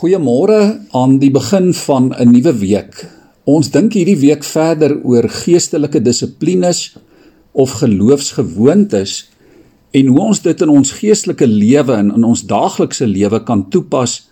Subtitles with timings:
[0.00, 3.04] Goeiemôre aan die begin van 'n nuwe week.
[3.44, 6.96] Ons dink hierdie week verder oor geestelike dissiplines
[7.52, 9.28] of geloofsgewoontes
[9.90, 14.30] en hoe ons dit in ons geestelike lewe en in ons daaglikse lewe kan toepas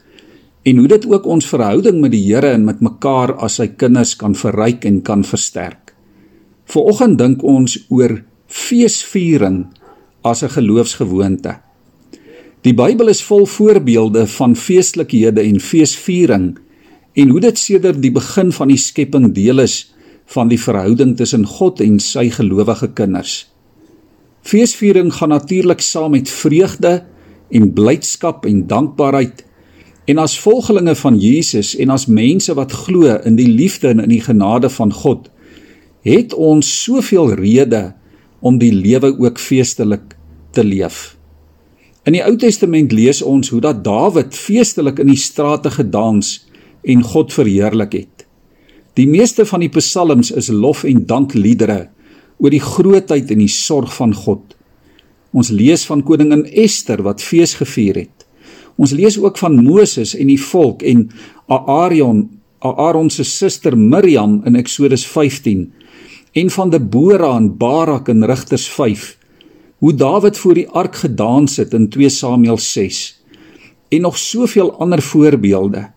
[0.63, 4.17] en hoe dit ook ons verhouding met die Here en met mekaar as sy kinders
[4.17, 5.93] kan verryk en kan versterk.
[6.65, 9.67] Vanoggend dink ons oor feesviering
[10.25, 11.68] as 'n geloofsgewoonte.
[12.69, 16.59] Die Bybel is vol voorbeelde van feestelikhede en feesviering
[17.17, 19.77] en hoe dit sedert die begin van die skepping deel is
[20.35, 23.47] van die verhouding tussen God en sy gelowige kinders.
[24.45, 26.93] Feesviering gaan natuurlik saam met vreugde
[27.49, 29.45] en blydskap en dankbaarheid
[30.13, 34.13] en as volgelinge van Jesus en as mense wat glo in die liefde en in
[34.13, 35.31] die genade van God
[36.05, 37.95] het ons soveel redes
[38.45, 40.19] om die lewe ook feestelik
[40.53, 41.18] te leef.
[42.09, 46.39] In die Ou Testament lees ons hoe dat Dawid feestelik in die strate gedans
[46.89, 48.25] en God verheerlik het.
[48.97, 51.91] Die meeste van die psalms is lof en dankliedere
[52.41, 54.57] oor die grootheid en die sorg van God.
[55.37, 58.25] Ons lees van koningin Ester wat fees gevier het.
[58.81, 61.11] Ons lees ook van Moses en die volk en
[61.53, 62.25] Aaron,
[62.65, 65.67] Aaron se suster Miriam in Eksodus 15
[66.41, 68.65] en van Debora en Barak in Rigters
[69.79, 73.23] hoe Dawid voor die ark gedans het in 2 Samuel 6
[73.89, 75.89] en nog soveel ander voorbeelde.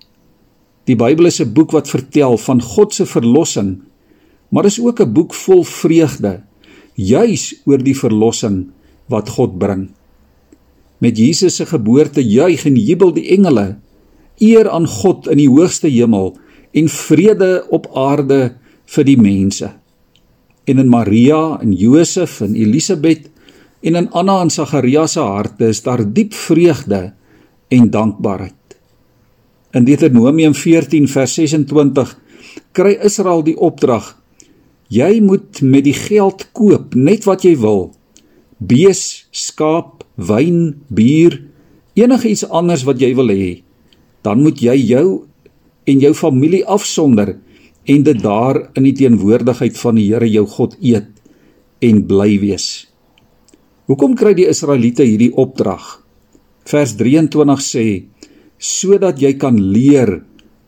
[0.86, 3.82] Die Bybel is 'n boek wat vertel van God se verlossing,
[4.50, 6.44] maar is ook 'n boek vol vreugde,
[6.94, 8.68] juis oor die verlossing
[9.06, 9.90] wat God bring.
[10.98, 13.78] Met Jesus se geboorte juig en jubel die engele,
[14.38, 16.38] eer aan God in die hoogste hemel
[16.72, 19.72] en vrede op aarde vir die mense.
[20.64, 23.31] En in Maria en Josef en Elisabet
[23.82, 27.14] En in Anna en Sagaria se harte is daar diep vreugde
[27.68, 28.54] en dankbaarheid.
[29.72, 32.12] In Deuteronomium 14 vers 26
[32.78, 34.14] kry Israel die opdrag:
[34.92, 37.90] Jy moet met die geld koop net wat jy wil.
[38.58, 41.40] Bees, skaap, wyn, bier,
[41.98, 43.64] enigiets anders wat jy wil hê.
[44.22, 45.06] Dan moet jy jou
[45.90, 47.34] en jou familie afsonder
[47.90, 51.10] en dit daar in die teenwoordigheid van die Here jou God eet
[51.82, 52.91] en bly wees.
[53.92, 55.84] Hoekom kry die Israeliete hierdie opdrag?
[56.64, 57.84] Vers 23 sê
[58.56, 60.14] sodat jy kan leer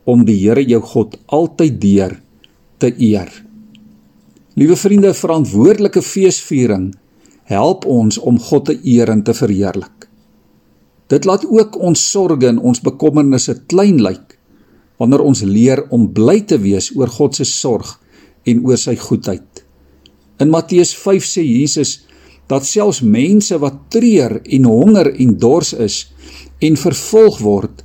[0.04, 2.18] om die Here jou God altyd deur
[2.84, 3.32] te eer.
[4.60, 6.90] Liewe vriende, verantwoordelike feesviering
[7.48, 10.04] help ons om God te eer en te verheerlik.
[11.08, 14.36] Dit laat ook ons sorges en ons bekommernisse klein lyk
[15.00, 17.96] wanneer ons leer om bly te wees oor God se sorg
[18.44, 19.64] en oor sy goedheid.
[20.44, 22.02] In Matteus 5 sê Jesus
[22.46, 26.00] dat selfs mense wat treur en honger en dors is
[26.60, 27.84] en vervolg word,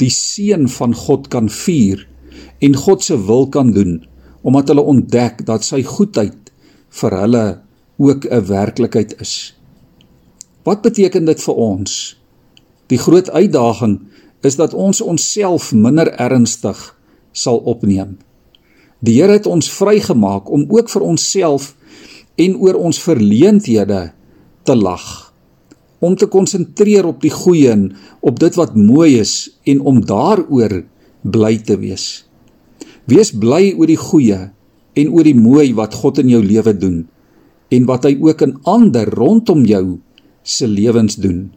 [0.00, 2.06] die seën van God kan vier
[2.60, 4.00] en God se wil kan doen
[4.40, 6.48] omdat hulle ontdek dat sy goedheid
[7.00, 7.46] vir hulle
[8.00, 9.54] ook 'n werklikheid is.
[10.64, 12.16] Wat beteken dit vir ons?
[12.86, 14.00] Die groot uitdaging
[14.40, 16.96] is dat ons onsself minder ernstig
[17.32, 18.18] sal opneem.
[18.98, 21.74] Die Here het ons vrygemaak om ook vir onsself
[22.40, 24.06] en oor ons verleenthede
[24.64, 25.30] te lag
[26.00, 27.90] om te konsentreer op die goeie en
[28.24, 30.80] op dit wat mooi is en om daaroor
[31.20, 32.24] bly te wees.
[33.04, 34.40] Wees bly oor die goeie
[34.96, 37.02] en oor die mooi wat God in jou lewe doen
[37.70, 40.00] en wat hy ook in ander rondom jou
[40.42, 41.50] se lewens doen.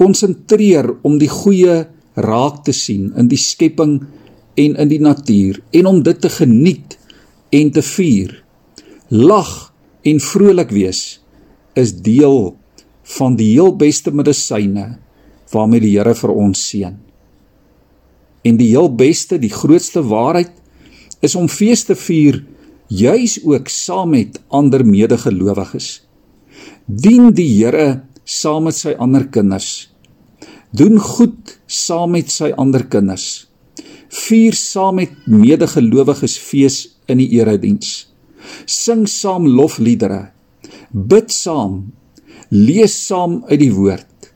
[0.00, 1.84] Konsentreer om die goeie
[2.16, 4.00] raak te sien in die skepping
[4.58, 6.96] en in die natuur en om dit te geniet
[7.52, 8.32] en te vier.
[9.12, 9.69] Lag
[10.02, 11.20] en vrolik wees
[11.78, 12.56] is deel
[13.16, 14.98] van die heel beste medisyne
[15.52, 16.94] waarmee die Here vir ons seën.
[18.46, 20.52] En die heel beste, die grootste waarheid
[21.20, 22.40] is om fees te vier
[22.88, 26.00] juis ook saam met ander medegelowiges.
[26.86, 29.90] Dien die Here saam met sy ander kinders.
[30.70, 33.50] Doen goed saam met sy ander kinders.
[34.10, 38.09] Vier saam met medegelowiges fees in die erediens
[38.66, 40.30] sing saam lofliedere,
[40.90, 41.92] bid saam,
[42.50, 44.30] lees saam uit die woord,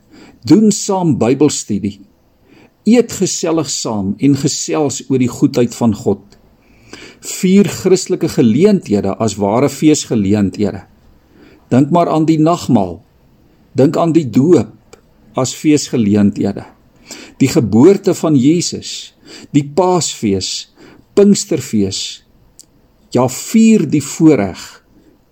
[0.47, 1.99] doen saam Bybelstudie,
[2.85, 6.21] eet gesellig saam en gesels oor die goedheid van God.
[7.25, 10.83] Vier Christelike geleenthede as ware feesgeleenthede.
[11.73, 12.99] Dink maar aan die nagmaal.
[13.73, 14.99] Dink aan die doop
[15.35, 16.67] as feesgeleenthede.
[17.41, 19.13] Die geboorte van Jesus,
[19.51, 20.69] die Paasfees,
[21.17, 22.24] Pinksterfees,
[23.15, 24.61] ja vier die voorreg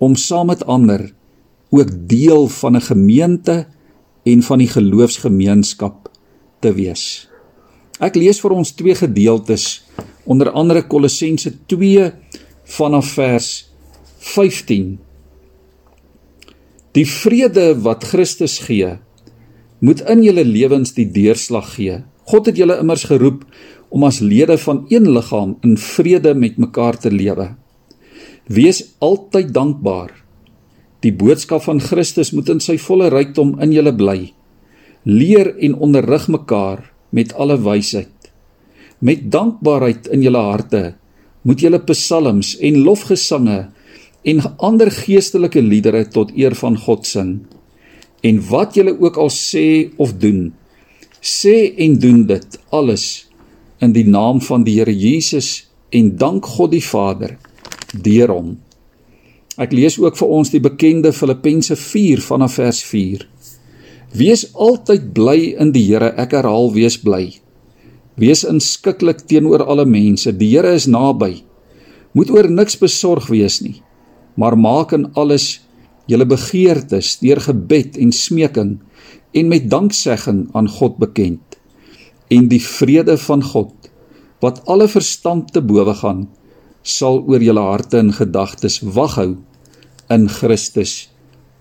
[0.04, 1.10] om saam met ander
[1.74, 3.68] ook deel van 'n gemeente
[4.24, 6.10] en van die geloofsgemeenskap
[6.60, 7.28] te wees.
[8.00, 9.84] Ek lees vir ons twee gedeeltes,
[10.24, 12.12] onder andere Kolossense 2
[12.64, 13.70] vanaf vers
[14.18, 15.00] 15.
[16.92, 18.98] Die vrede wat Christus gee,
[19.80, 22.04] moet in julle lewens die deurslag gee.
[22.24, 23.44] God het julle immers geroep
[23.90, 27.63] om as lede van een liggaam in vrede met mekaar te lewe.
[28.52, 30.12] Wees altyd dankbaar.
[31.00, 34.34] Die boodskap van Christus moet in sy volle rykdom in julle bly.
[35.08, 36.84] Leer en onderrig mekaar
[37.16, 38.12] met alle wysheid.
[39.00, 40.84] Met dankbaarheid in julle harte
[41.44, 43.60] moet julle psalms en lofgesange
[44.24, 47.32] en ander geestelike liedere tot eer van God sing.
[48.24, 50.52] En wat julle ook al sê of doen,
[51.20, 53.28] sê en doen dit alles
[53.84, 57.38] in die naam van die Here Jesus en dank God die Vader
[57.94, 58.56] deur hom.
[59.62, 63.28] Ek lees ook vir ons die bekende Filippense 4 vanaf vers 4.
[64.18, 67.36] Wees altyd bly in die Here, ek herhaal wees bly.
[68.18, 70.34] Wees inskikkelik teenoor alle mense.
[70.38, 71.44] Die Here is naby.
[72.14, 73.80] Moet oor niks besorg wees nie,
[74.38, 75.64] maar maak in alles
[76.10, 78.76] julle begeertes deur gebed en smeking
[79.34, 81.58] en met danksegging aan God bekend.
[82.30, 83.74] En die vrede van God
[84.44, 86.28] wat alle verstand te bowe gaan,
[86.84, 89.38] sal oor julle harte en gedagtes waghou
[90.12, 91.10] in Christus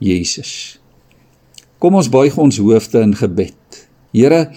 [0.02, 0.78] Jesus.
[1.78, 3.56] Kom ons buig ons hoofde in gebed.
[4.12, 4.50] Here,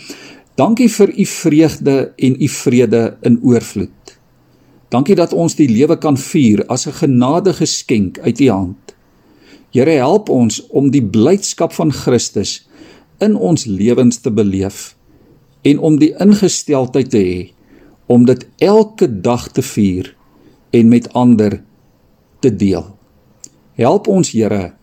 [0.57, 4.17] dankie vir u vreugde en u vrede in oorvloed.
[4.89, 8.95] Dankie dat ons die lewe kan vier as 'n genadegeskenk uit u hand.
[9.71, 12.67] Here, help ons om die blydskap van Christus
[13.19, 14.95] in ons lewens te beleef
[15.61, 17.51] en om die ingesteldheid te hê
[18.05, 20.14] om dit elke dag te vier
[20.75, 21.63] en met ander
[22.39, 22.83] te deel.
[23.79, 24.73] Help ons Here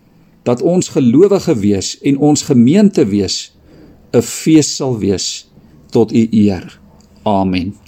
[0.42, 3.52] dat ons gelowige wees en ons gemeente wees
[4.12, 5.48] 'n fees sal wees
[5.90, 6.80] tot u eer.
[7.22, 7.81] Amen.